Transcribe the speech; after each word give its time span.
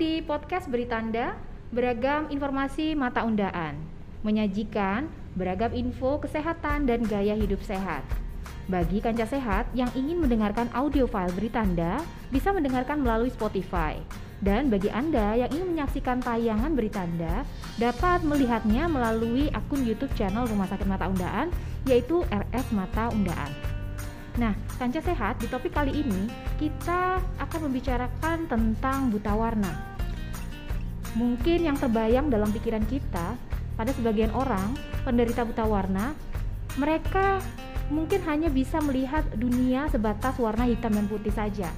di 0.00 0.24
podcast 0.24 0.64
Beritanda, 0.72 1.36
beragam 1.68 2.24
informasi 2.32 2.96
mata 2.96 3.20
undaan, 3.20 3.76
menyajikan 4.24 5.04
beragam 5.36 5.76
info 5.76 6.16
kesehatan 6.16 6.88
dan 6.88 7.04
gaya 7.04 7.36
hidup 7.36 7.60
sehat. 7.60 8.00
Bagi 8.64 9.04
kanca 9.04 9.28
sehat 9.28 9.68
yang 9.76 9.92
ingin 9.92 10.24
mendengarkan 10.24 10.72
audio 10.72 11.04
file 11.04 11.36
Beritanda, 11.36 12.00
bisa 12.32 12.48
mendengarkan 12.48 13.04
melalui 13.04 13.28
Spotify. 13.28 14.00
Dan 14.40 14.72
bagi 14.72 14.88
Anda 14.88 15.36
yang 15.36 15.52
ingin 15.52 15.76
menyaksikan 15.76 16.24
tayangan 16.24 16.72
Beritanda, 16.72 17.44
dapat 17.76 18.24
melihatnya 18.24 18.88
melalui 18.88 19.52
akun 19.52 19.84
YouTube 19.84 20.16
channel 20.16 20.48
Rumah 20.48 20.64
Sakit 20.72 20.88
Mata 20.88 21.12
Undaan, 21.12 21.52
yaitu 21.84 22.24
RS 22.32 22.72
Mata 22.72 23.12
Undaan. 23.12 23.52
Nah, 24.40 24.56
kanca 24.80 25.04
sehat 25.04 25.44
di 25.44 25.46
topik 25.52 25.76
kali 25.76 25.92
ini 25.92 26.32
kita 26.56 27.20
akan 27.36 27.68
membicarakan 27.68 28.48
tentang 28.48 29.12
buta 29.12 29.36
warna. 29.36 29.89
Mungkin 31.18 31.66
yang 31.66 31.74
terbayang 31.74 32.30
dalam 32.30 32.54
pikiran 32.54 32.86
kita 32.86 33.34
pada 33.74 33.90
sebagian 33.96 34.30
orang 34.30 34.76
penderita 35.02 35.42
buta 35.42 35.66
warna, 35.66 36.14
mereka 36.78 37.42
mungkin 37.90 38.22
hanya 38.28 38.46
bisa 38.46 38.78
melihat 38.78 39.26
dunia 39.34 39.90
sebatas 39.90 40.38
warna 40.38 40.70
hitam 40.70 40.94
dan 40.94 41.10
putih 41.10 41.34
saja. 41.34 41.72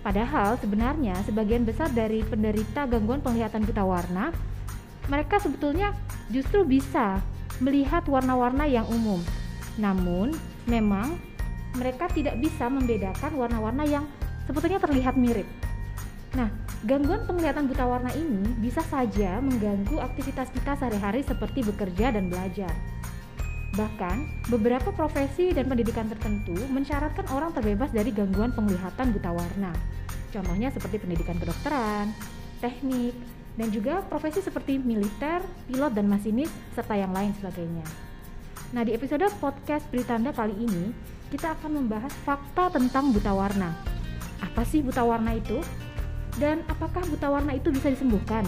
Padahal 0.00 0.56
sebenarnya 0.58 1.14
sebagian 1.28 1.62
besar 1.62 1.92
dari 1.92 2.24
penderita 2.24 2.88
gangguan 2.88 3.20
penglihatan 3.22 3.62
buta 3.62 3.84
warna, 3.84 4.32
mereka 5.06 5.38
sebetulnya 5.38 5.94
justru 6.32 6.64
bisa 6.64 7.20
melihat 7.60 8.02
warna-warna 8.08 8.64
yang 8.64 8.88
umum. 8.88 9.20
Namun, 9.76 10.32
memang 10.64 11.20
mereka 11.76 12.08
tidak 12.10 12.40
bisa 12.40 12.66
membedakan 12.66 13.36
warna-warna 13.36 13.84
yang 13.86 14.04
sebetulnya 14.48 14.80
terlihat 14.82 15.14
mirip. 15.14 15.46
Nah, 16.34 16.48
gangguan 16.80 17.28
penglihatan 17.28 17.68
buta 17.68 17.84
warna 17.84 18.08
ini 18.16 18.56
bisa 18.56 18.80
saja 18.88 19.36
mengganggu 19.44 20.00
aktivitas 20.00 20.48
kita 20.48 20.80
sehari-hari 20.80 21.20
seperti 21.20 21.60
bekerja 21.60 22.16
dan 22.16 22.32
belajar. 22.32 22.72
Bahkan, 23.76 24.48
beberapa 24.50 24.90
profesi 24.90 25.52
dan 25.54 25.68
pendidikan 25.70 26.08
tertentu 26.10 26.56
mensyaratkan 26.72 27.28
orang 27.30 27.54
terbebas 27.54 27.92
dari 27.92 28.10
gangguan 28.10 28.50
penglihatan 28.50 29.12
buta 29.14 29.30
warna. 29.30 29.72
Contohnya 30.32 30.72
seperti 30.74 30.98
pendidikan 30.98 31.38
kedokteran, 31.38 32.10
teknik, 32.58 33.14
dan 33.54 33.68
juga 33.70 34.02
profesi 34.08 34.42
seperti 34.42 34.80
militer, 34.80 35.44
pilot 35.68 35.92
dan 35.94 36.08
masinis, 36.08 36.50
serta 36.74 36.96
yang 36.96 37.12
lain 37.14 37.30
sebagainya. 37.38 37.84
Nah, 38.74 38.82
di 38.86 38.94
episode 38.94 39.26
podcast 39.38 39.86
Beritanda 39.90 40.30
kali 40.34 40.54
ini, 40.54 40.94
kita 41.30 41.54
akan 41.58 41.82
membahas 41.82 42.14
fakta 42.26 42.74
tentang 42.74 43.14
buta 43.14 43.30
warna. 43.34 43.74
Apa 44.42 44.66
sih 44.66 44.82
buta 44.82 45.02
warna 45.06 45.34
itu? 45.36 45.62
Dan 46.38 46.62
apakah 46.70 47.02
buta 47.08 47.32
warna 47.32 47.56
itu 47.56 47.72
bisa 47.72 47.90
disembuhkan? 47.90 48.46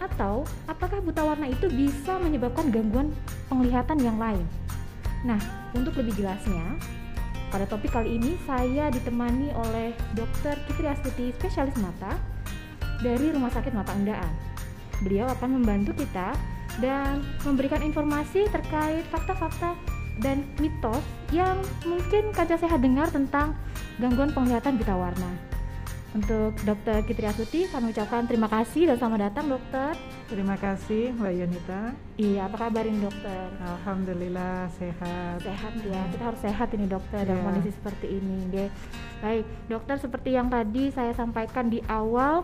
Atau 0.00 0.48
apakah 0.66 1.04
buta 1.04 1.22
warna 1.22 1.46
itu 1.46 1.68
bisa 1.68 2.16
menyebabkan 2.18 2.72
gangguan 2.72 3.12
penglihatan 3.52 4.00
yang 4.00 4.16
lain? 4.16 4.42
Nah, 5.22 5.38
untuk 5.76 6.00
lebih 6.00 6.16
jelasnya, 6.16 6.80
pada 7.52 7.66
topik 7.68 7.92
kali 7.92 8.16
ini 8.16 8.38
saya 8.48 8.88
ditemani 8.88 9.52
oleh 9.52 9.92
Dr. 10.16 10.56
Kitri 10.64 10.88
Astuti, 10.88 11.34
spesialis 11.36 11.76
mata 11.82 12.16
dari 13.04 13.28
Rumah 13.34 13.52
Sakit 13.52 13.74
Mata 13.76 13.92
Undaan. 13.92 14.32
Beliau 15.04 15.28
akan 15.28 15.60
membantu 15.60 15.92
kita 15.98 16.32
dan 16.78 17.20
memberikan 17.44 17.82
informasi 17.82 18.48
terkait 18.48 19.04
fakta-fakta 19.10 19.74
dan 20.20 20.44
mitos 20.60 21.02
yang 21.34 21.58
mungkin 21.82 22.30
kaca 22.30 22.54
sehat 22.54 22.84
dengar 22.84 23.08
tentang 23.10 23.56
gangguan 23.98 24.30
penglihatan 24.30 24.78
buta 24.78 24.94
warna. 24.94 25.49
Untuk 26.10 26.58
Dokter 26.66 27.06
Kitri 27.06 27.22
Asuti, 27.22 27.70
kami 27.70 27.94
ucapkan 27.94 28.26
terima 28.26 28.50
kasih 28.50 28.90
dan 28.90 28.98
selamat 28.98 29.30
datang 29.30 29.46
dokter. 29.46 29.94
Terima 30.26 30.58
kasih 30.58 31.14
Mbak 31.14 31.32
Yonita. 31.38 31.82
Iya, 32.18 32.50
apa 32.50 32.66
kabar 32.66 32.82
ini 32.82 32.98
dokter? 32.98 33.46
Alhamdulillah 33.62 34.66
sehat. 34.74 35.38
Sehat 35.38 35.72
ya, 35.86 36.02
kita 36.10 36.22
harus 36.26 36.40
sehat 36.42 36.68
ini 36.74 36.90
dokter 36.90 37.22
dalam 37.22 37.38
Iya. 37.38 37.46
kondisi 37.46 37.70
seperti 37.70 38.06
ini. 38.18 38.42
Oke. 38.50 38.66
Baik, 39.22 39.46
dokter 39.70 39.96
seperti 40.02 40.34
yang 40.34 40.50
tadi 40.50 40.90
saya 40.90 41.14
sampaikan 41.14 41.70
di 41.70 41.78
awal 41.86 42.42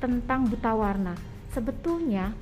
tentang 0.00 0.48
buta 0.48 0.72
warna. 0.72 1.12
Sebetulnya 1.52 2.32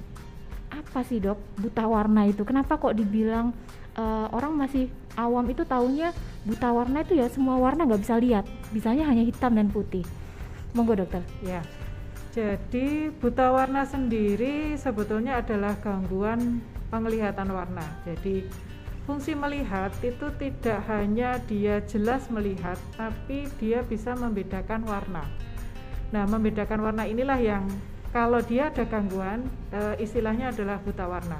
apa 0.71 1.03
sih 1.03 1.19
dok 1.19 1.43
buta 1.59 1.83
warna 1.91 2.31
itu? 2.31 2.47
Kenapa 2.47 2.79
kok 2.79 2.95
dibilang 2.95 3.51
eh, 3.99 4.27
orang 4.31 4.55
masih 4.55 4.87
awam 5.19 5.51
itu 5.51 5.67
taunya 5.67 6.15
buta 6.47 6.71
warna 6.71 7.03
itu 7.03 7.19
ya 7.19 7.27
semua 7.27 7.59
warna 7.59 7.91
nggak 7.91 8.03
bisa 8.07 8.15
lihat, 8.23 8.47
bisanya 8.71 9.03
hanya 9.11 9.27
hitam 9.27 9.51
dan 9.59 9.67
putih. 9.67 10.07
Monggo 10.75 10.99
dokter. 10.99 11.23
Ya. 11.41 11.63
Jadi 12.35 13.15
buta 13.23 13.55
warna 13.55 13.87
sendiri 13.87 14.75
sebetulnya 14.75 15.39
adalah 15.39 15.79
gangguan 15.79 16.59
penglihatan 16.91 17.47
warna. 17.55 17.87
Jadi 18.03 18.51
fungsi 19.07 19.39
melihat 19.39 19.95
itu 20.03 20.35
tidak 20.43 20.83
hanya 20.91 21.39
dia 21.47 21.79
jelas 21.87 22.27
melihat, 22.35 22.75
tapi 22.99 23.47
dia 23.63 23.87
bisa 23.87 24.19
membedakan 24.19 24.83
warna. 24.83 25.23
Nah, 26.11 26.27
membedakan 26.27 26.83
warna 26.83 27.07
inilah 27.07 27.39
yang 27.39 27.71
kalau 28.11 28.43
dia 28.43 28.71
ada 28.71 28.83
gangguan, 28.83 29.47
eh, 29.71 30.03
istilahnya 30.03 30.51
adalah 30.51 30.83
buta 30.83 31.07
warna. 31.07 31.39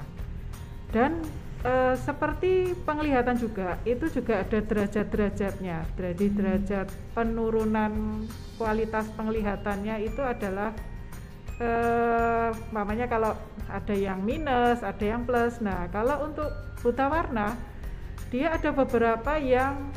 Dan 0.95 1.23
eh, 1.65 1.95
seperti 1.97 2.77
penglihatan 2.85 3.35
juga, 3.35 3.81
itu 3.83 4.05
juga 4.13 4.45
ada 4.45 4.61
derajat-derajatnya. 4.61 5.77
Jadi 5.97 6.25
derajat 6.29 6.87
penurunan 7.17 8.23
kualitas 8.61 9.09
penglihatannya 9.17 10.05
itu 10.05 10.21
adalah 10.21 10.71
eh 11.55 12.51
mamanya 12.75 13.07
kalau 13.07 13.31
ada 13.71 13.95
yang 13.95 14.21
minus, 14.21 14.83
ada 14.83 15.03
yang 15.03 15.23
plus. 15.25 15.57
Nah, 15.63 15.87
kalau 15.89 16.27
untuk 16.29 16.51
buta 16.83 17.07
warna, 17.07 17.55
dia 18.29 18.53
ada 18.53 18.69
beberapa 18.75 19.39
yang 19.39 19.89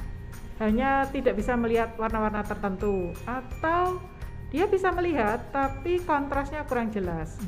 hanya 0.59 1.07
tidak 1.11 1.39
bisa 1.39 1.55
melihat 1.55 1.95
warna-warna 1.99 2.43
tertentu 2.43 3.15
atau 3.27 4.03
dia 4.51 4.65
bisa 4.67 4.91
melihat 4.91 5.39
tapi 5.55 6.03
kontrasnya 6.03 6.65
kurang 6.67 6.91
jelas. 6.91 7.39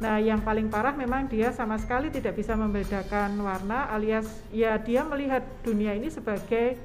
Nah, 0.00 0.16
yang 0.16 0.40
paling 0.40 0.72
parah 0.72 0.96
memang 0.96 1.28
dia 1.28 1.52
sama 1.52 1.76
sekali 1.76 2.08
tidak 2.08 2.32
bisa 2.40 2.56
membedakan 2.56 3.36
warna 3.44 3.92
alias 3.92 4.24
ya 4.48 4.80
dia 4.80 5.04
melihat 5.04 5.44
dunia 5.60 5.92
ini 5.92 6.08
sebagai 6.08 6.80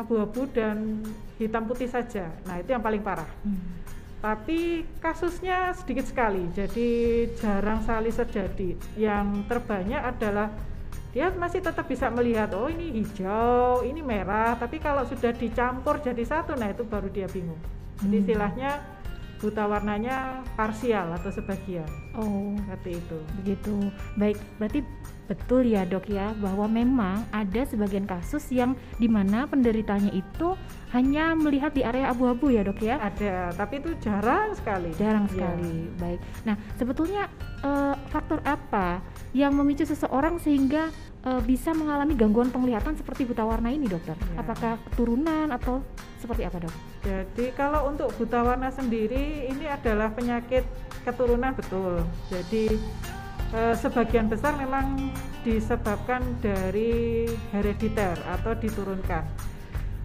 abu-abu 0.00 0.48
dan 0.48 1.04
hitam 1.36 1.68
putih 1.68 1.88
saja. 1.88 2.32
Nah, 2.48 2.56
itu 2.56 2.72
yang 2.72 2.80
paling 2.80 3.04
parah. 3.04 3.28
Tapi 4.24 4.88
kasusnya 5.04 5.76
sedikit 5.76 6.08
sekali, 6.08 6.48
jadi 6.56 6.88
jarang 7.36 7.84
sekali 7.84 8.08
terjadi. 8.08 8.70
Yang 8.96 9.26
terbanyak 9.52 10.02
adalah 10.02 10.48
dia 11.12 11.32
masih 11.32 11.60
tetap 11.60 11.84
bisa 11.88 12.08
melihat, 12.08 12.52
oh 12.56 12.68
ini 12.68 12.92
hijau, 12.92 13.84
ini 13.84 14.00
merah, 14.00 14.56
tapi 14.56 14.80
kalau 14.80 15.04
sudah 15.04 15.32
dicampur 15.32 16.00
jadi 16.00 16.24
satu, 16.24 16.56
nah 16.56 16.72
itu 16.72 16.84
baru 16.84 17.08
dia 17.12 17.28
bingung. 17.28 17.60
Jadi 18.04 18.16
Hmm. 18.16 18.22
istilahnya 18.24 18.70
buta 19.46 19.62
warnanya 19.64 20.42
parsial 20.58 21.14
atau 21.14 21.30
sebagian, 21.30 21.86
Oh, 22.12 22.58
seperti 22.66 22.98
itu. 22.98 23.18
begitu. 23.38 23.74
Baik, 24.18 24.34
berarti 24.58 24.82
betul 25.26 25.66
ya 25.66 25.82
dok 25.82 26.06
ya 26.06 26.34
bahwa 26.38 26.66
memang 26.66 27.22
ada 27.30 27.62
sebagian 27.62 28.06
kasus 28.06 28.46
yang 28.50 28.74
di 28.94 29.06
mana 29.06 29.46
penderitanya 29.46 30.10
itu 30.10 30.54
hanya 30.90 31.34
melihat 31.34 31.74
di 31.74 31.82
area 31.82 32.10
abu-abu 32.10 32.50
ya 32.50 32.62
dok 32.62 32.78
ya. 32.78 32.98
Ada, 32.98 33.54
tapi 33.54 33.78
itu 33.78 33.94
jarang 33.98 34.54
sekali. 34.54 34.90
Jarang 34.94 35.26
Iya. 35.26 35.34
sekali. 35.34 35.74
Baik. 35.96 36.20
Nah, 36.42 36.56
sebetulnya 36.74 37.30
eh, 37.58 37.94
faktor 38.10 38.38
apa 38.42 39.02
yang 39.32 39.50
memicu 39.52 39.82
seseorang 39.82 40.38
sehingga 40.38 40.90
eh, 41.26 41.42
bisa 41.42 41.74
mengalami 41.74 42.14
gangguan 42.14 42.48
penglihatan 42.54 42.94
seperti 42.94 43.26
buta 43.26 43.42
warna 43.42 43.74
ini, 43.74 43.90
dokter? 43.90 44.14
Ya. 44.14 44.46
Apakah 44.46 44.78
keturunan 44.90 45.50
atau 45.50 45.82
seperti 46.22 46.46
apa, 46.46 46.62
dok? 46.62 46.74
Jadi 47.02 47.52
kalau 47.58 47.90
untuk 47.90 48.14
buta 48.14 48.46
warna 48.46 48.70
sendiri 48.70 49.50
ini 49.50 49.66
adalah 49.66 50.14
penyakit 50.14 50.62
keturunan 51.02 51.52
betul. 51.58 52.02
Jadi 52.30 52.78
eh, 53.50 53.74
sebagian 53.74 54.30
besar 54.30 54.54
memang 54.54 55.10
disebabkan 55.42 56.22
dari 56.42 57.26
herediter 57.54 58.18
atau 58.26 58.54
diturunkan. 58.58 59.22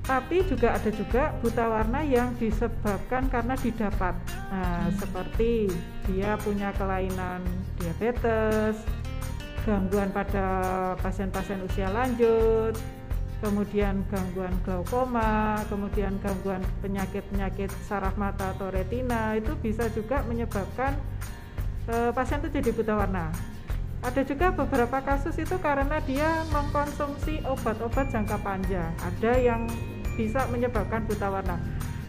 Tapi 0.02 0.42
juga 0.50 0.74
ada 0.74 0.90
juga 0.90 1.30
buta 1.46 1.66
warna 1.70 2.02
yang 2.02 2.34
disebabkan 2.42 3.30
karena 3.30 3.54
didapat. 3.54 4.18
Nah, 4.50 4.90
seperti 4.98 5.70
dia 6.10 6.36
punya 6.42 6.74
kelainan 6.74 7.46
diabetes, 7.78 8.82
gangguan 9.66 10.10
pada 10.10 10.46
pasien-pasien 11.00 11.62
usia 11.62 11.90
lanjut, 11.94 12.74
kemudian 13.42 14.06
gangguan 14.10 14.54
glaukoma, 14.62 15.62
kemudian 15.70 16.18
gangguan 16.22 16.62
penyakit-penyakit 16.86 17.74
saraf 17.86 18.14
mata 18.16 18.54
atau 18.54 18.70
retina 18.70 19.34
itu 19.34 19.58
bisa 19.58 19.90
juga 19.94 20.22
menyebabkan 20.30 20.94
eh, 21.90 22.12
pasien 22.14 22.42
itu 22.42 22.50
jadi 22.62 22.70
buta 22.74 22.94
warna. 22.94 23.34
Ada 24.02 24.26
juga 24.26 24.50
beberapa 24.50 24.98
kasus 25.06 25.38
itu 25.38 25.62
karena 25.62 26.02
dia 26.10 26.42
mengkonsumsi 26.50 27.46
obat-obat 27.46 28.10
jangka 28.10 28.42
panjang. 28.42 28.90
Ada 28.98 29.38
yang 29.38 29.70
bisa 30.18 30.50
menyebabkan 30.50 31.06
buta 31.06 31.30
warna. 31.30 31.62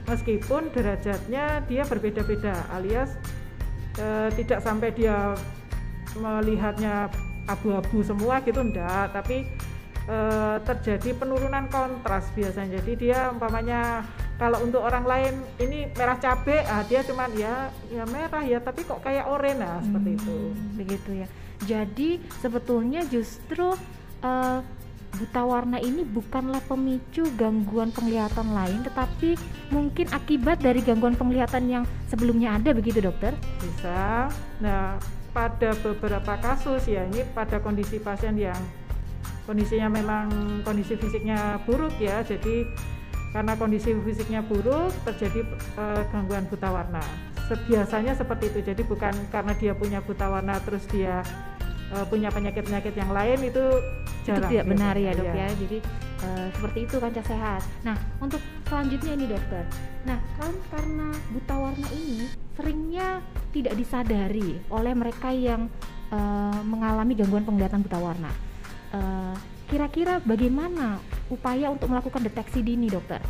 Meskipun 0.09 0.73
derajatnya 0.73 1.61
dia 1.69 1.85
berbeda-beda, 1.85 2.65
alias 2.73 3.13
uh, 4.01 4.33
tidak 4.33 4.65
sampai 4.65 4.89
dia 4.97 5.37
melihatnya 6.17 7.13
abu-abu 7.49 8.03
semua 8.07 8.39
gitu 8.43 8.63
enggak 8.63 9.11
tapi 9.15 9.47
uh, 10.07 10.59
terjadi 10.63 11.15
penurunan 11.19 11.67
kontras 11.71 12.31
biasanya 12.35 12.81
jadi 12.81 12.93
dia 12.95 13.19
umpamanya 13.31 14.07
kalau 14.43 14.59
untuk 14.65 14.83
orang 14.83 15.07
lain 15.07 15.35
ini 15.63 15.87
merah 15.95 16.19
cabai 16.19 16.67
ah 16.67 16.83
dia 16.83 17.07
cuman 17.07 17.31
ya 17.39 17.71
ya 17.95 18.03
merah 18.11 18.43
ya 18.43 18.59
tapi 18.59 18.83
kok 18.83 18.99
kayak 19.05 19.31
oranye 19.31 19.63
nah, 19.63 19.79
seperti 19.79 20.11
Hmm, 20.13 20.19
itu 20.19 20.37
Begitu 20.83 21.11
ya. 21.23 21.27
Jadi 21.63 22.11
sebetulnya 22.43 23.07
justru 23.07 23.71
eh, 24.27 24.59
buta 25.13 25.43
warna 25.45 25.79
ini 25.79 26.03
bukanlah 26.03 26.59
pemicu 26.67 27.23
gangguan 27.39 27.95
penglihatan 27.95 28.51
lain, 28.51 28.83
tetapi 28.83 29.39
mungkin 29.71 30.11
akibat 30.11 30.59
dari 30.59 30.81
gangguan 30.83 31.15
penglihatan 31.15 31.69
yang 31.71 31.85
sebelumnya 32.11 32.57
ada, 32.59 32.75
begitu 32.75 32.99
dokter? 32.99 33.37
bisa 33.63 34.27
nah 34.59 34.99
pada 35.33 35.73
beberapa 35.81 36.33
kasus 36.39 36.85
ya 36.89 37.09
ini 37.09 37.25
pada 37.33 37.59
kondisi 37.59 37.97
pasien 37.99 38.37
yang 38.37 38.59
kondisinya 39.49 39.89
memang 39.89 40.29
kondisi 40.63 40.95
fisiknya 40.95 41.59
buruk 41.65 41.93
ya 41.99 42.21
jadi 42.23 42.69
karena 43.33 43.57
kondisi 43.57 43.97
fisiknya 44.05 44.45
buruk 44.45 44.93
terjadi 45.09 45.41
eh, 45.81 46.03
gangguan 46.13 46.45
buta 46.47 46.69
warna 46.69 47.03
biasanya 47.69 48.17
seperti 48.17 48.49
itu 48.49 48.61
jadi 48.65 48.83
bukan 48.87 49.13
karena 49.29 49.53
dia 49.57 49.73
punya 49.77 50.01
buta 50.01 50.29
warna 50.29 50.57
terus 50.63 50.85
dia 50.89 51.21
eh, 51.93 52.05
punya 52.09 52.33
penyakit-penyakit 52.33 52.95
yang 52.97 53.13
lain 53.13 53.41
itu 53.45 53.65
jarang 54.23 54.49
itu 54.49 54.55
tidak 54.55 54.67
benar 54.71 54.95
ya 54.95 55.11
dok 55.13 55.27
iya. 55.27 55.35
ya. 55.35 55.49
Jadi 55.59 55.79
eh, 56.23 56.47
seperti 56.55 56.79
itu 56.87 56.97
kancah 57.03 57.25
sehat. 57.27 57.63
Nah 57.83 57.97
untuk 58.23 58.41
selanjutnya 58.71 59.13
ini 59.19 59.27
dokter. 59.29 59.65
Nah 60.07 60.19
kan 60.39 60.55
karena 60.71 61.09
buta 61.35 61.55
warna 61.59 61.89
ini 61.93 62.31
seringnya 62.57 63.09
tidak 63.53 63.77
disadari 63.77 64.59
oleh 64.73 64.93
mereka 64.97 65.31
yang 65.31 65.69
eh, 66.11 66.61
mengalami 66.65 67.13
gangguan 67.15 67.45
penglihatan 67.45 67.85
buta 67.85 67.99
warna. 68.01 68.33
Eh, 68.93 69.37
Kira-kira 69.73 70.21
bagaimana 70.21 71.01
upaya 71.33 71.73
untuk 71.73 71.89
melakukan 71.89 72.21
deteksi 72.21 72.61
dini 72.61 72.93
dokter? 72.93 73.25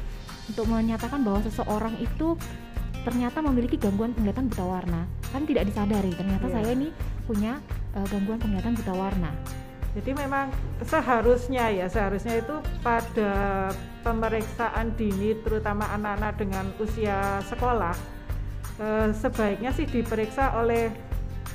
Untuk 0.50 0.66
menyatakan 0.66 1.22
bahwa 1.22 1.38
seseorang 1.46 1.94
itu 2.02 2.34
ternyata 3.06 3.38
memiliki 3.42 3.78
gangguan 3.78 4.14
penglihatan 4.14 4.46
buta 4.50 4.64
warna 4.66 5.00
kan 5.34 5.42
tidak 5.42 5.66
disadari 5.66 6.14
ternyata 6.14 6.46
Iya. 6.46 6.54
saya 6.54 6.68
ini 6.74 6.88
punya 7.26 7.58
eh, 7.98 8.06
gangguan 8.06 8.38
penglihatan 8.38 8.74
buta 8.78 8.94
warna 8.94 9.30
Jadi 9.92 10.16
memang 10.16 10.48
seharusnya 10.88 11.68
ya 11.68 11.84
seharusnya 11.84 12.40
itu 12.40 12.56
pada 12.80 13.68
pemeriksaan 14.00 14.96
dini 14.96 15.36
terutama 15.44 15.84
anak-anak 15.92 16.40
dengan 16.40 16.64
usia 16.80 17.44
sekolah 17.44 17.92
eh, 18.78 19.10
sebaiknya 19.12 19.70
sih 19.72 19.84
diperiksa 19.84 20.56
oleh 20.56 20.88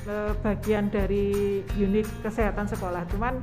eh, 0.04 0.32
bagian 0.40 0.86
dari 0.88 1.60
unit 1.74 2.06
kesehatan 2.22 2.66
sekolah. 2.66 3.06
Cuman 3.10 3.40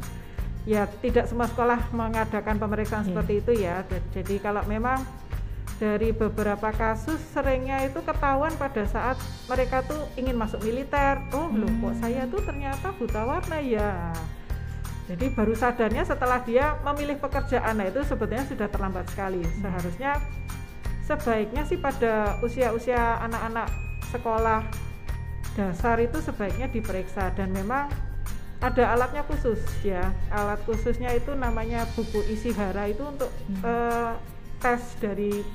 ya 0.66 0.89
tidak 1.01 1.30
semua 1.30 1.45
sekolah 1.45 1.94
mengadakan 1.94 2.57
pemeriksaan 2.57 3.06
Iya. 3.06 3.10
seperti 3.13 3.33
itu 3.38 3.51
ya. 3.62 3.75
Jadi 4.13 4.36
kalau 4.39 4.66
memang 4.66 5.04
dari 5.75 6.16
beberapa 6.16 6.72
kasus 6.72 7.19
seringnya 7.36 7.83
itu 7.83 8.00
ketahuan 8.00 8.56
pada 8.56 8.88
saat 8.88 9.19
mereka 9.51 9.83
tuh 9.83 10.07
ingin 10.16 10.39
masuk 10.39 10.63
militer. 10.63 11.19
Oh, 11.36 11.51
loh 11.51 11.68
kok 11.68 11.92
Hmm. 11.92 12.00
saya 12.00 12.22
tuh 12.31 12.39
ternyata 12.42 12.95
buta 12.95 13.22
warna 13.27 13.60
ya. 13.60 14.16
Jadi 15.06 15.36
baru 15.36 15.54
sadarnya 15.54 16.01
setelah 16.01 16.42
dia 16.42 16.80
memilih 16.81 17.22
pekerjaan, 17.22 17.77
nah 17.77 17.86
itu 17.86 18.01
sebetulnya 18.01 18.42
sudah 18.50 18.66
terlambat 18.66 19.06
sekali. 19.13 19.44
Seharusnya 19.62 20.18
sebaiknya 21.06 21.62
sih 21.69 21.78
pada 21.78 22.42
usia-usia 22.42 23.22
anak-anak 23.22 23.69
sekolah 24.10 24.66
dasar 25.56 26.02
itu 26.02 26.19
sebaiknya 26.19 26.68
diperiksa 26.68 27.31
dan 27.38 27.54
memang 27.54 27.88
ada 28.60 28.98
alatnya 28.98 29.22
khusus 29.30 29.62
ya. 29.86 30.10
Alat 30.34 30.60
khususnya 30.66 31.13
itu 31.13 31.31
namanya 31.38 31.86
buku 31.94 32.25
isi 32.28 32.50
hara 32.52 32.90
itu 32.90 33.06
untuk 33.06 33.30
Hmm. 33.48 33.62
eh, 33.62 34.12
tes 34.60 34.81
dari 34.98 35.46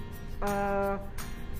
eh, 0.40 0.94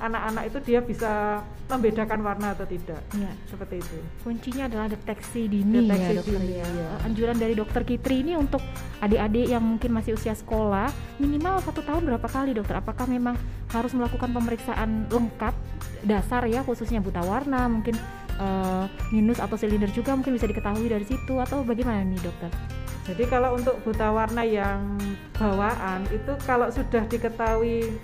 anak-anak 0.01 0.49
itu 0.49 0.59
dia 0.65 0.81
bisa 0.81 1.45
membedakan 1.69 2.25
warna 2.25 2.57
atau 2.57 2.65
tidak. 2.67 2.99
ya 3.15 3.31
Seperti 3.47 3.79
itu. 3.79 3.97
kuncinya 4.25 4.67
adalah 4.67 4.89
deteksi 4.89 5.47
dini 5.47 5.87
Deteksi 5.87 6.03
ya 6.03 6.19
dokter 6.19 6.41
dini, 6.41 6.55
ya. 6.57 6.67
iya. 6.67 6.89
Anjuran 7.05 7.37
dari 7.37 7.55
dokter 7.55 7.83
Kitri 7.85 8.25
ini 8.25 8.35
untuk 8.35 8.65
adik-adik 8.99 9.47
yang 9.47 9.63
mungkin 9.63 9.91
masih 9.93 10.17
usia 10.17 10.33
sekolah 10.33 10.89
minimal 11.21 11.61
satu 11.63 11.85
tahun 11.85 12.09
berapa 12.09 12.27
kali 12.27 12.57
dokter? 12.57 12.81
Apakah 12.81 13.07
memang 13.07 13.37
harus 13.71 13.93
melakukan 13.95 14.33
pemeriksaan 14.33 15.07
lengkap 15.13 15.55
dasar 16.03 16.49
ya 16.49 16.65
khususnya 16.65 16.99
buta 17.05 17.21
warna 17.21 17.69
mungkin 17.69 17.95
eh, 18.41 18.85
minus 19.13 19.39
atau 19.39 19.55
silinder 19.55 19.93
juga 19.93 20.17
mungkin 20.17 20.35
bisa 20.35 20.49
diketahui 20.49 20.89
dari 20.89 21.05
situ 21.05 21.37
atau 21.39 21.61
bagaimana 21.63 22.03
nih 22.03 22.19
dokter? 22.25 22.51
Jadi 23.11 23.27
kalau 23.27 23.57
untuk 23.57 23.81
buta 23.83 24.13
warna 24.13 24.45
yang 24.45 24.95
bawaan 25.35 26.05
itu 26.13 26.33
kalau 26.45 26.69
sudah 26.69 27.03
diketahui 27.09 27.97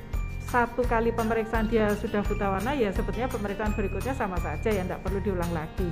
satu 0.57 0.89
kali 0.89 1.13
pemeriksaan 1.13 1.69
dia 1.69 1.93
sudah 2.01 2.25
buta 2.25 2.49
warna 2.49 2.73
ya 2.73 2.89
sebetulnya 2.89 3.29
pemeriksaan 3.29 3.77
berikutnya 3.77 4.17
sama 4.17 4.41
saja 4.41 4.73
ya 4.73 4.89
tidak 4.89 5.05
perlu 5.05 5.21
diulang 5.21 5.53
lagi. 5.53 5.85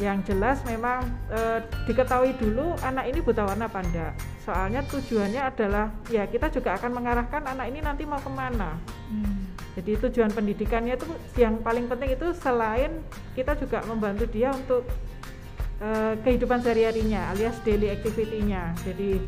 Yang 0.00 0.32
jelas 0.32 0.64
memang 0.64 1.04
eh, 1.28 1.60
diketahui 1.84 2.32
dulu 2.40 2.72
anak 2.80 3.12
ini 3.12 3.20
buta 3.20 3.44
warna 3.44 3.68
apa 3.68 3.84
enggak. 3.84 4.12
Soalnya 4.40 4.80
tujuannya 4.88 5.42
adalah 5.52 5.92
ya 6.08 6.24
kita 6.24 6.48
juga 6.48 6.80
akan 6.80 6.96
mengarahkan 6.96 7.44
anak 7.44 7.68
ini 7.68 7.84
nanti 7.84 8.08
mau 8.08 8.16
ke 8.16 8.32
mana. 8.32 8.80
Hmm. 9.12 9.52
Jadi 9.76 10.00
tujuan 10.08 10.32
pendidikannya 10.32 10.96
itu 10.96 11.04
yang 11.36 11.60
paling 11.60 11.92
penting 11.92 12.16
itu 12.16 12.32
selain 12.40 13.04
kita 13.36 13.52
juga 13.60 13.84
membantu 13.84 14.24
dia 14.32 14.48
untuk 14.48 14.88
eh, 15.84 16.16
kehidupan 16.24 16.64
sehari-harinya 16.64 17.36
alias 17.36 17.60
daily 17.68 17.92
activity-nya. 17.92 18.72
Jadi 18.80 19.20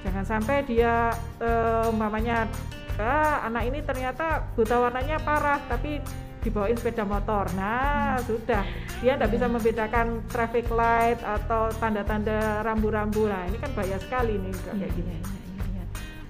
jangan 0.00 0.24
sampai 0.24 0.64
dia 0.64 1.12
eh, 1.44 1.92
umpamanya 1.92 2.48
ah, 2.98 3.44
anak 3.44 3.62
ini 3.64 3.78
ternyata 3.80 4.26
buta 4.52 4.76
warnanya 4.78 5.16
parah 5.18 5.60
tapi 5.64 6.02
dibawain 6.40 6.74
sepeda 6.74 7.06
motor. 7.06 7.46
Nah, 7.54 8.18
sudah 8.18 8.66
dia 8.98 9.14
tidak 9.14 9.30
bisa 9.30 9.46
membedakan 9.46 10.26
traffic 10.26 10.66
light 10.68 11.22
atau 11.22 11.70
tanda-tanda 11.72 12.60
rambu-rambu. 12.60 13.30
Nah, 13.30 13.46
ini 13.46 13.56
kan 13.56 13.70
bahaya 13.72 13.94
sekali 13.96 14.42
nih 14.42 14.50
kayak 14.50 14.90
gini. 14.90 15.14
iya, 15.14 15.22
iya. 15.70 15.84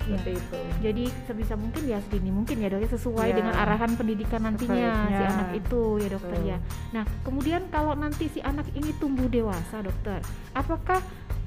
Seperti 0.05 0.31
itu. 0.37 0.57
Jadi 0.85 1.05
sebisa 1.25 1.55
mungkin 1.57 1.83
ya 1.87 1.97
sedini 2.05 2.29
mungkin 2.29 2.61
ya 2.61 2.69
dok 2.69 2.85
ya, 2.85 2.91
sesuai 2.93 3.25
Ya. 3.25 3.37
dengan 3.41 3.55
arahan 3.57 3.93
pendidikan 3.97 4.41
nantinya 4.45 4.77
si 4.85 5.01
Sebaiknya. 5.09 5.29
anak 5.33 5.51
itu 5.57 5.81
ya 5.97 6.09
dokter 6.13 6.37
Betul. 6.37 6.51
ya. 6.53 6.59
Nah 6.93 7.05
kemudian 7.25 7.63
kalau 7.73 7.93
nanti 7.97 8.25
si 8.29 8.41
anak 8.45 8.69
ini 8.75 8.93
tumbuh 9.01 9.27
dewasa 9.27 9.81
dokter, 9.81 10.21
apakah 10.53 11.01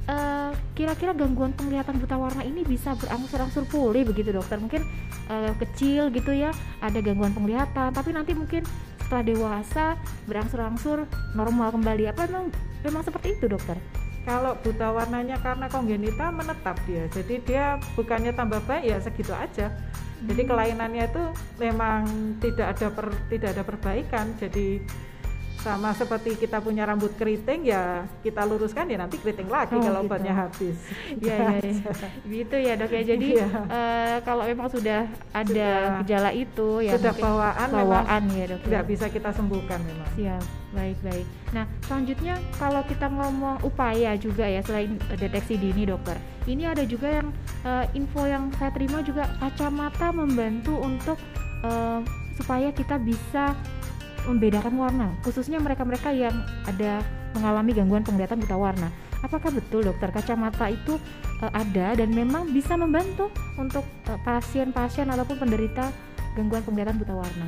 eh, 0.05 0.51
kira-kira 0.77 1.11
gangguan 1.13 1.53
penglihatan 1.53 1.97
buta 1.97 2.15
warna 2.17 2.41
ini 2.45 2.61
bisa 2.65 2.93
berangsur-angsur 2.97 3.65
pulih 3.69 4.05
begitu 4.05 4.33
dokter? 4.33 4.57
Mungkin 4.57 4.81
eh, 5.29 5.53
kecil 5.61 6.13
gitu 6.13 6.31
ya 6.31 6.53
ada 6.81 6.99
gangguan 7.01 7.33
penglihatan, 7.33 7.93
tapi 7.93 8.13
nanti 8.13 8.33
mungkin 8.33 8.65
setelah 9.05 9.23
dewasa 9.25 9.85
berangsur-angsur 10.25 11.05
normal 11.37 11.73
kembali. 11.77 12.09
Apa 12.09 12.25
memang 12.25 12.49
memang 12.81 13.01
seperti 13.05 13.37
itu 13.37 13.45
dokter? 13.45 13.77
Kalau 14.25 14.57
buta 14.57 14.89
warnanya 14.89 15.37
karena 15.37 15.69
kongenital 15.69 16.33
menetap 16.33 16.81
dia, 16.89 17.05
jadi 17.13 17.35
dia 17.45 17.65
bukannya 17.93 18.33
tambah 18.33 18.57
baik 18.65 18.89
ya 18.89 18.97
segitu 18.97 19.29
aja. 19.37 19.69
Jadi 20.25 20.41
Hmm. 20.41 20.49
kelainannya 20.49 21.05
itu 21.05 21.23
memang 21.61 22.01
tidak 22.41 22.73
ada 22.73 22.87
per, 22.89 23.13
tidak 23.29 23.49
ada 23.53 23.63
perbaikan. 23.67 24.33
Jadi 24.41 24.81
sama 25.65 25.89
seperti 25.91 26.37
kita 26.37 26.61
punya 26.61 26.85
rambut 26.85 27.09
keriting 27.11 27.65
ya 27.65 28.05
kita 28.21 28.45
luruskan 28.45 28.85
ya 28.85 28.97
nanti 28.97 29.17
keriting 29.17 29.49
lagi 29.49 29.73
Oh, 29.73 29.81
kalau 29.81 29.99
gitu. 29.99 30.07
obatnya 30.07 30.33
habis. 30.37 30.77
Iya 31.17 31.35
iya 31.57 31.57
iya. 31.65 31.91
gitu 32.37 32.55
ya 32.55 32.73
dok 32.75 32.91
ya. 32.91 33.01
Jadi 33.11 33.27
Iya. 33.33 33.47
eh, 33.65 34.17
kalau 34.21 34.45
memang 34.45 34.69
sudah 34.69 35.09
ada 35.31 35.43
Sudah- 35.43 35.97
gejala 35.99 36.29
itu 36.31 36.69
ya 36.79 36.93
Sudah 36.93 37.13
bawaan, 37.15 37.67
bawaan 37.67 38.23
ya 38.31 38.45
dok. 38.47 38.61
ya. 38.61 38.65
tidak 38.69 38.83
bisa 38.85 39.05
kita 39.09 39.29
sembuhkan 39.31 39.79
memang. 39.81 40.09
Siap, 40.13 40.43
baik 40.71 40.97
baik. 41.01 41.25
Nah 41.51 41.65
selanjutnya 41.81 42.35
kalau 42.55 42.81
kita 42.83 43.07
ngomong 43.07 43.57
upaya 43.61 44.13
juga 44.15 44.45
ya 44.45 44.61
selain 44.61 44.95
deteksi 45.11 45.57
dini 45.57 45.83
dokter, 45.83 46.13
ini 46.45 46.63
ada 46.63 46.85
juga 46.85 47.09
yang 47.11 47.33
eh, 47.63 47.85
info 47.91 48.21
yang 48.23 48.53
saya 48.53 48.69
terima 48.69 49.01
juga 49.01 49.25
kacamata 49.39 50.13
membantu 50.13 50.77
untuk 50.77 51.17
eh, 51.61 51.99
supaya 52.35 52.69
kita 52.69 52.99
bisa 52.99 53.55
membedakan 54.25 54.73
warna, 54.75 55.07
khususnya 55.21 55.61
mereka-mereka 55.61 56.09
yang 56.11 56.33
ada 56.65 57.01
mengalami 57.35 57.71
gangguan 57.75 58.03
penglihatan 58.03 58.39
buta 58.41 58.57
warna. 58.57 58.89
Apakah 59.21 59.49
betul 59.49 59.85
dokter 59.85 60.13
kacamata 60.13 60.69
itu 60.69 61.01
eh, 61.43 61.51
ada 61.51 61.97
dan 61.97 62.09
memang 62.13 62.49
bisa 62.53 62.77
membantu 62.77 63.29
untuk 63.57 63.83
eh, 64.07 64.19
pasien-pasien 64.23 65.09
ataupun 65.09 65.37
penderita 65.41 65.89
gangguan 66.33 66.63
penglihatan 66.63 66.97
buta 67.01 67.13
warna? 67.17 67.47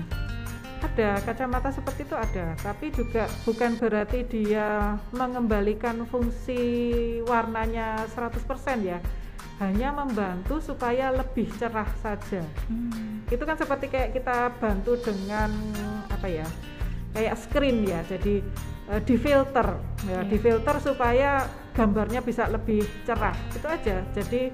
Ada 0.77 1.25
kacamata 1.25 1.73
seperti 1.73 2.05
itu 2.05 2.13
ada, 2.13 2.53
tapi 2.61 2.93
juga 2.93 3.25
bukan 3.41 3.81
berarti 3.81 4.21
dia 4.29 4.97
mengembalikan 5.09 6.05
fungsi 6.05 6.61
warnanya 7.25 8.05
100% 8.13 8.85
ya. 8.85 9.01
Hanya 9.57 9.89
membantu 9.89 10.61
supaya 10.61 11.09
lebih 11.09 11.49
cerah 11.57 11.89
saja. 11.97 12.45
Hmm. 12.69 13.25
Itu 13.25 13.41
kan 13.41 13.57
seperti 13.57 13.89
kayak 13.89 14.21
kita 14.21 14.53
bantu 14.61 15.01
dengan 15.01 15.49
apa 16.17 16.27
ya? 16.29 16.47
kayak 17.17 17.35
screen 17.39 17.81
ya 17.81 18.05
jadi 18.05 18.45
uh, 18.93 19.01
difilter 19.01 19.67
ya 20.05 20.11
yeah. 20.11 20.21
difilter 20.21 20.75
supaya 20.77 21.31
gambarnya 21.73 22.21
bisa 22.21 22.45
lebih 22.45 22.85
cerah 23.09 23.33
itu 23.53 23.65
aja 23.65 24.05
jadi 24.13 24.53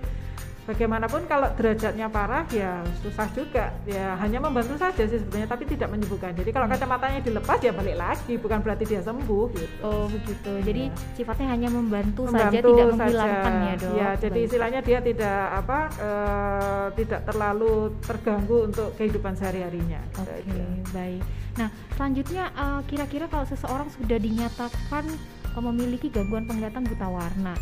bagaimanapun 0.63 1.27
kalau 1.27 1.49
derajatnya 1.55 2.07
parah 2.07 2.47
ya 2.53 2.83
susah 3.03 3.27
juga. 3.35 3.73
Ya 3.83 4.15
hanya 4.19 4.39
membantu 4.39 4.79
saja 4.79 5.03
sih 5.03 5.19
sebetulnya 5.19 5.47
tapi 5.49 5.63
tidak 5.67 5.91
menyembuhkan. 5.91 6.31
Jadi 6.35 6.49
kalau 6.49 6.65
hmm. 6.69 6.75
kacamatanya 6.77 7.19
dilepas 7.19 7.59
ya 7.59 7.71
balik 7.75 7.97
lagi. 7.99 8.33
Bukan 8.39 8.59
berarti 8.63 8.83
dia 8.87 9.01
sembuh 9.03 9.45
gitu. 9.55 9.75
Oh 9.83 10.05
begitu. 10.07 10.51
Jadi 10.63 10.83
ya. 10.87 10.95
sifatnya 11.17 11.47
hanya 11.51 11.69
membantu, 11.73 12.29
membantu 12.29 12.49
saja. 12.49 12.59
tidak 12.63 12.85
menghilangkan 12.95 13.53
ya 13.53 13.73
dok. 13.77 13.93
Ya 13.93 14.09
jadi 14.17 14.39
Baik. 14.39 14.47
istilahnya 14.47 14.79
dia 14.83 14.99
tidak 15.03 15.39
apa 15.53 15.79
uh, 15.99 16.87
tidak 16.95 17.21
terlalu 17.27 17.73
terganggu 18.03 18.57
untuk 18.71 18.87
kehidupan 18.95 19.33
sehari 19.35 19.61
harinya 19.63 20.03
gitu 20.13 20.21
oke 20.21 20.39
okay, 20.45 20.65
baik. 20.93 21.21
Nah 21.57 21.69
selanjutnya 21.97 22.43
uh, 22.53 22.81
kira-kira 22.85 23.25
kalau 23.29 23.45
seseorang 23.45 23.89
sudah 23.93 24.17
dinyatakan 24.17 25.05
memiliki 25.53 26.09
gangguan 26.09 26.49
penglihatan 26.49 26.81
buta 26.81 27.07
warna 27.09 27.53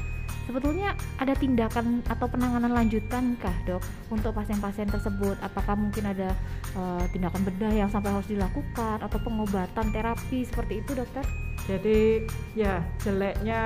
sebetulnya 0.46 0.98
ada 1.22 1.34
tindakan 1.38 2.02
atau 2.10 2.26
penanganan 2.28 2.74
lanjutan 2.74 3.38
kah 3.38 3.54
dok 3.66 3.82
untuk 4.10 4.34
pasien-pasien 4.34 4.90
tersebut? 4.90 5.38
Apakah 5.42 5.78
mungkin 5.78 6.10
ada 6.10 6.34
uh, 6.76 7.04
tindakan 7.14 7.46
bedah 7.46 7.74
yang 7.74 7.90
sampai 7.90 8.12
harus 8.14 8.28
dilakukan 8.30 9.02
atau 9.02 9.20
pengobatan 9.22 9.94
terapi 9.94 10.46
seperti 10.46 10.82
itu 10.82 10.92
dokter? 10.98 11.24
Jadi 11.70 12.26
ya 12.58 12.82
jeleknya 13.06 13.62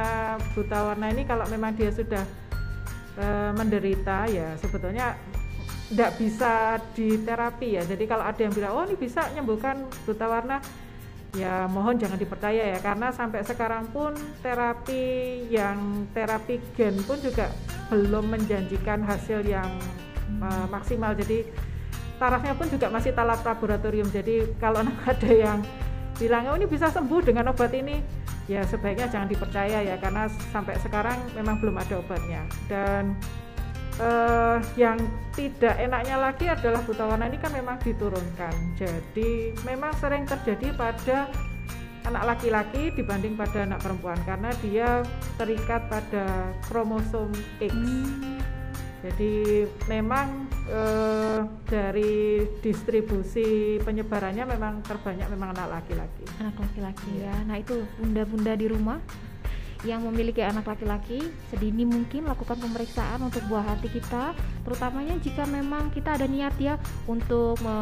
buta 0.51 0.94
warna 0.94 1.08
ini 1.15 1.24
kalau 1.24 1.48
memang 1.48 1.74
dia 1.79 1.89
sudah 1.89 2.24
uh, 3.17 3.51
menderita 3.55 4.27
ya 4.27 4.53
sebetulnya 4.60 5.15
tidak 5.89 6.12
bisa 6.17 6.82
diterapi 6.98 7.77
ya. 7.79 7.84
Jadi 7.86 8.03
kalau 8.10 8.25
ada 8.25 8.41
yang 8.41 8.53
bilang 8.53 8.74
oh 8.75 8.84
ini 8.84 8.98
bisa 8.98 9.29
menyembuhkan 9.32 9.86
buta 10.03 10.25
warna 10.25 10.58
ya 11.36 11.68
mohon 11.68 12.00
jangan 12.00 12.15
dipercaya 12.15 12.75
ya 12.75 12.80
karena 12.80 13.12
sampai 13.12 13.44
sekarang 13.44 13.92
pun 13.92 14.15
terapi 14.39 15.44
yang 15.51 16.08
terapi 16.15 16.63
gen 16.80 16.96
pun 17.04 17.20
juga 17.20 17.51
belum 17.92 18.32
menjanjikan 18.34 19.04
hasil 19.04 19.44
yang 19.46 19.68
uh, 20.42 20.65
maksimal. 20.72 21.12
Jadi 21.13 21.46
tarafnya 22.18 22.56
pun 22.56 22.72
juga 22.72 22.88
masih 22.88 23.12
taraf 23.12 23.44
laboratorium. 23.44 24.08
Jadi 24.10 24.56
kalau 24.58 24.82
ada 25.12 25.32
yang 25.32 25.60
bilang 26.15 26.48
oh 26.48 26.56
ini 26.56 26.65
bisa 26.65 26.88
sembuh 26.88 27.22
dengan 27.27 27.51
obat 27.51 27.75
ini 27.75 28.00
ya 28.48 28.63
sebaiknya 28.63 29.12
jangan 29.12 29.27
dipercaya 29.27 29.84
ya 29.84 30.00
karena 30.00 30.32
sampai 30.56 30.80
sekarang 30.80 31.20
memang 31.36 31.60
belum 31.60 31.75
ada 31.75 32.00
obatnya. 32.00 32.48
Dan 32.72 33.20
uh, 34.00 34.58
yang 34.75 35.00
tidak 35.36 35.75
enaknya 35.80 36.16
lagi 36.20 36.46
adalah 36.48 36.82
buta 36.84 37.04
warna 37.08 37.28
ini 37.28 37.38
kan 37.40 37.52
memang 37.52 37.78
diturunkan. 37.84 38.54
Jadi 38.80 39.56
memang 39.68 39.92
sering 40.00 40.24
terjadi 40.24 40.72
pada 40.75 41.28
anak 42.06 42.24
laki-laki 42.38 42.94
dibanding 42.94 43.34
pada 43.34 43.66
anak 43.66 43.82
perempuan 43.82 44.18
karena 44.24 44.54
dia 44.62 45.02
terikat 45.42 45.90
pada 45.90 46.54
kromosom 46.70 47.34
X. 47.58 47.74
Hmm. 47.74 48.38
jadi 49.06 49.70
memang 49.86 50.50
uh, 50.66 51.46
dari 51.70 52.42
distribusi 52.66 53.78
penyebarannya 53.86 54.50
memang 54.50 54.82
terbanyak 54.82 55.30
memang 55.30 55.54
anak 55.54 55.78
laki-laki. 55.78 56.25
Anak 56.42 56.58
laki-laki 56.58 57.22
ya. 57.22 57.34
Nah 57.46 57.62
itu 57.62 57.86
bunda-bunda 58.02 58.58
di 58.58 58.66
rumah 58.66 58.98
yang 59.86 60.01
memiliki 60.04 60.42
anak 60.42 60.65
laki-laki 60.65 61.22
sedini 61.54 61.86
mungkin 61.86 62.25
lakukan 62.25 62.58
pemeriksaan 62.58 63.22
untuk 63.22 63.46
buah 63.46 63.63
hati 63.63 63.94
kita 63.94 64.34
terutamanya 64.65 65.15
jika 65.22 65.46
memang 65.46 65.94
kita 65.94 66.18
ada 66.18 66.25
niat 66.25 66.58
ya 66.58 66.75
untuk 67.06 67.62
me, 67.62 67.77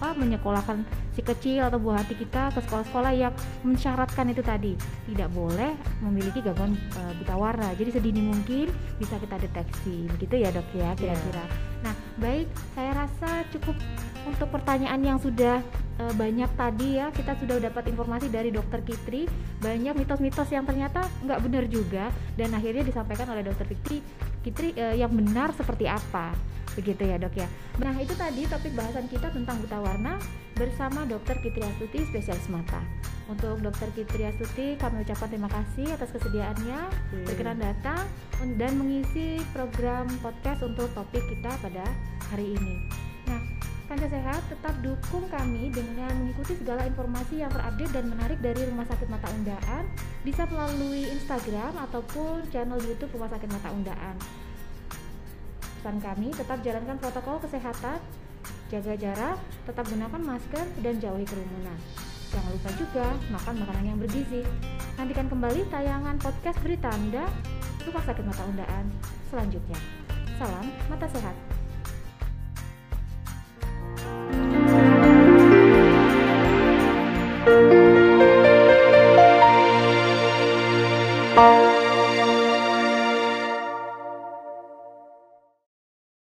apa, 0.00 0.16
menyekolahkan 0.16 0.82
si 1.12 1.22
kecil 1.22 1.68
atau 1.68 1.78
buah 1.78 2.02
hati 2.02 2.16
kita 2.18 2.50
ke 2.50 2.60
sekolah-sekolah 2.64 3.12
yang 3.14 3.34
mensyaratkan 3.62 4.32
itu 4.32 4.42
tadi. 4.42 4.72
Tidak 5.06 5.30
boleh 5.30 5.76
memiliki 6.02 6.42
gangguan 6.42 6.74
e, 6.74 7.00
buta 7.22 7.34
warna. 7.38 7.70
Jadi 7.78 7.94
sedini 7.94 8.24
mungkin 8.24 8.72
bisa 8.98 9.20
kita 9.20 9.38
deteksi. 9.38 10.10
Begitu 10.18 10.42
ya 10.42 10.50
dok 10.50 10.66
ya 10.74 10.90
kira-kira. 10.98 11.44
Yeah. 11.44 11.72
nah 11.84 11.94
baik 12.16 12.48
saya 12.72 12.96
rasa 12.96 13.44
cukup 13.52 13.76
untuk 14.24 14.48
pertanyaan 14.48 15.04
yang 15.04 15.18
sudah 15.20 15.60
e, 15.98 16.04
banyak 16.14 16.50
tadi 16.58 16.98
ya 16.98 17.10
kita 17.14 17.38
sudah 17.38 17.56
dapat 17.62 17.90
informasi 17.90 18.30
dari 18.30 18.50
dokter 18.50 18.82
Kitri 18.82 19.26
banyak 19.62 19.94
mitos-mitos 19.94 20.48
yang 20.50 20.66
ternyata 20.66 21.06
nggak 21.24 21.40
benar 21.42 21.64
juga 21.70 22.04
dan 22.34 22.52
akhirnya 22.54 22.84
disampaikan 22.86 23.30
oleh 23.30 23.42
dokter 23.46 23.66
Kitri 23.70 23.98
Kitri 24.44 24.76
e, 24.76 24.98
yang 25.00 25.12
benar 25.14 25.54
seperti 25.56 25.88
apa. 25.88 26.34
Begitu 26.74 27.06
ya 27.06 27.16
dok 27.22 27.38
ya. 27.38 27.46
Nah 27.78 27.94
itu 28.02 28.18
tadi 28.18 28.50
topik 28.50 28.74
bahasan 28.74 29.06
kita 29.06 29.30
tentang 29.30 29.62
buta 29.62 29.78
warna 29.78 30.18
bersama 30.58 31.06
dokter 31.06 31.38
Kitri 31.38 31.62
Astuti 31.62 32.02
spesialis 32.02 32.50
mata. 32.50 32.82
Untuk 33.30 33.62
dokter 33.62 33.88
Kitri 33.94 34.26
Astuti 34.26 34.74
kami 34.76 35.06
ucapkan 35.06 35.30
terima 35.30 35.48
kasih 35.48 35.86
atas 35.94 36.10
kesediaannya 36.12 36.80
hmm. 36.90 37.24
berkenan 37.30 37.62
datang 37.62 38.02
dan 38.58 38.74
mengisi 38.76 39.40
program 39.54 40.10
podcast 40.20 40.66
untuk 40.66 40.90
topik 40.92 41.22
kita 41.30 41.54
pada 41.62 41.86
hari 42.28 42.58
ini 42.58 43.13
Kanca 43.84 44.08
Sehat 44.08 44.40
tetap 44.48 44.74
dukung 44.80 45.28
kami 45.28 45.68
dengan 45.68 46.08
mengikuti 46.16 46.56
segala 46.56 46.88
informasi 46.88 47.44
yang 47.44 47.52
terupdate 47.52 47.92
dan 47.92 48.04
menarik 48.08 48.40
dari 48.40 48.64
Rumah 48.64 48.86
Sakit 48.88 49.08
Mata 49.12 49.28
Undaan 49.28 49.84
bisa 50.24 50.48
melalui 50.48 51.04
Instagram 51.12 51.76
ataupun 51.76 52.48
channel 52.48 52.80
YouTube 52.80 53.12
Rumah 53.12 53.28
Sakit 53.36 53.50
Mata 53.52 53.68
Undaan. 53.76 54.16
Pesan 55.60 56.00
kami 56.00 56.32
tetap 56.32 56.64
jalankan 56.64 56.96
protokol 56.96 57.36
kesehatan, 57.44 58.00
jaga 58.72 58.94
jarak, 58.96 59.36
tetap 59.68 59.84
gunakan 59.84 60.20
masker 60.32 60.64
dan 60.80 60.94
jauhi 60.96 61.28
kerumunan. 61.28 61.76
Jangan 62.32 62.50
lupa 62.56 62.70
juga 62.80 63.06
makan 63.30 63.54
makanan 63.68 63.84
yang 63.84 63.98
bergizi. 64.00 64.42
Nantikan 64.96 65.28
kembali 65.28 65.60
tayangan 65.68 66.16
podcast 66.24 66.56
berita 66.64 66.88
Anda 66.88 67.28
Rumah 67.84 68.04
Sakit 68.08 68.24
Mata 68.24 68.42
Undaan 68.48 68.84
selanjutnya. 69.28 69.76
Salam 70.40 70.72
mata 70.88 71.04
sehat. 71.12 71.53